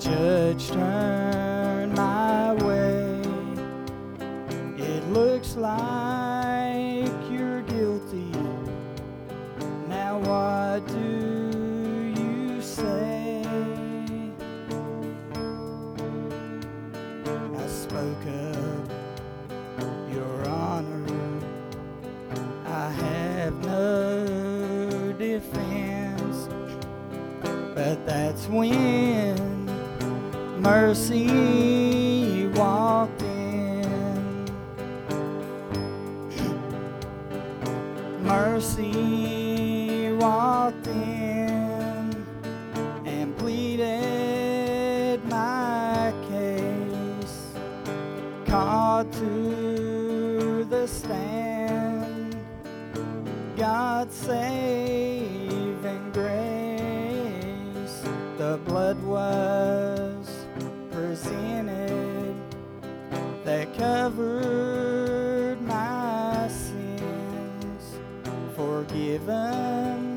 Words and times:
judge 0.00 0.68
turned 0.68 1.94
my 1.94 2.54
way. 2.64 3.20
It 4.78 5.06
looks 5.08 5.56
like 5.56 7.12
you're 7.30 7.60
guilty. 7.62 8.32
Now, 9.88 10.18
what 10.20 10.86
do 10.88 12.12
you 12.16 12.62
say? 12.62 13.42
I 17.58 17.66
spoke 17.66 18.26
up, 18.26 18.90
Your 20.12 20.48
Honor. 20.48 21.06
I 22.66 22.90
have 22.90 23.54
no 23.64 25.14
defense, 25.18 25.99
but 27.80 28.04
that's 28.04 28.46
when 28.46 29.64
mercy 30.60 32.46
walked 32.48 33.22
in. 33.22 34.44
Mercy 38.22 40.12
walked 40.12 40.86
in 40.88 42.26
and 43.06 43.34
pleaded 43.38 45.24
my 45.24 46.12
case, 46.28 47.54
called 48.44 49.10
to 49.14 50.66
the 50.68 50.86
stand. 50.86 52.36
God's 53.56 54.14
saving 54.14 56.10
grace. 56.12 56.69
The 58.50 58.58
blood 58.58 59.00
was 59.04 60.28
presented 60.90 62.34
that 63.44 63.72
covered 63.78 65.62
my 65.62 66.48
sins, 66.48 68.00
forgiven 68.56 70.16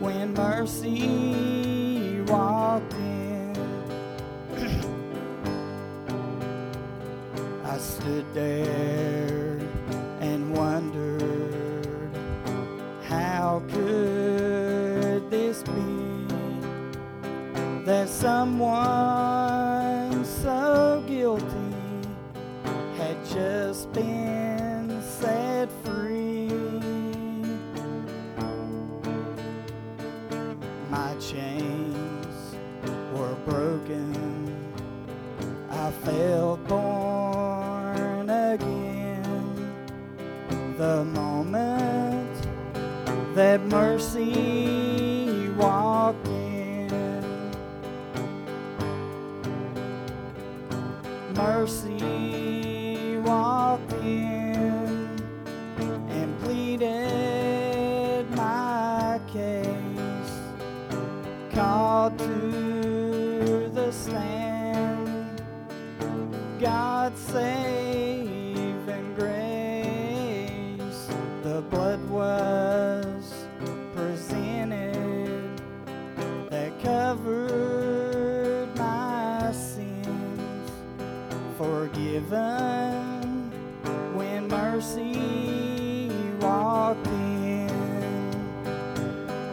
when 0.00 0.34
mercy 0.34 2.20
walked 2.28 2.94
in. 2.94 3.56
I 7.64 7.76
stood 7.78 8.32
there 8.34 9.58
and 10.20 10.54
wondered 10.56 12.08
how 13.02 13.64
could 13.68 14.01
someone 18.12 18.84
so 20.24 21.02
guilty 21.08 21.46
had 22.96 23.16
just 23.24 23.90
been 23.92 25.02
set 25.02 25.68
free. 25.82 26.48
My 30.90 31.14
chains 31.18 32.54
were 33.14 33.34
broken. 33.46 34.54
I 35.70 35.90
felt 36.04 36.64
born 36.68 38.28
again. 38.28 39.72
The 40.76 41.04
moment 41.04 42.46
that 43.34 43.60
mercy 43.62 45.48
walked 45.56 46.26
in. 46.28 46.41
Mercy 51.34 53.16
walked 53.24 53.92
in 53.94 55.08
and 56.10 56.38
pleaded 56.40 58.30
my 58.32 59.18
case, 59.32 59.66
called 61.54 62.18
to 62.18 63.70
the 63.72 63.90
stand. 63.92 65.42
God 66.60 67.16
saving 67.16 67.81
forgiven 81.92 83.50
when 84.14 84.48
mercy 84.48 86.10
walked 86.40 87.06
in. 87.06 87.68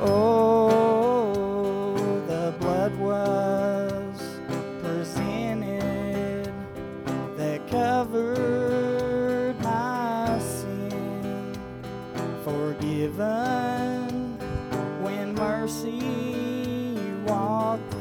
Oh, 0.01 1.93
the 2.27 2.53
blood 2.59 2.97
was 2.97 4.21
presented 4.81 6.53
that 7.35 7.67
covered 7.67 9.59
my 9.61 10.39
sin. 10.39 11.53
Forgiven 12.45 14.37
when 15.03 15.35
mercy 15.35 16.95
walked 17.25 17.93
in. 17.95 17.98